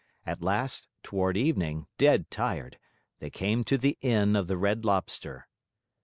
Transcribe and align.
At 0.25 0.41
last, 0.41 0.87
toward 1.03 1.37
evening, 1.37 1.85
dead 1.99 2.31
tired, 2.31 2.79
they 3.19 3.29
came 3.29 3.63
to 3.65 3.77
the 3.77 3.99
Inn 4.01 4.35
of 4.35 4.47
the 4.47 4.57
Red 4.57 4.83
Lobster. 4.83 5.47